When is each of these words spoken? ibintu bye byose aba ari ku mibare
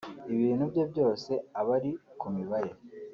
ibintu 0.33 0.63
bye 0.71 0.83
byose 0.91 1.31
aba 1.59 1.71
ari 1.77 1.91
ku 2.19 2.25
mibare 2.35 2.71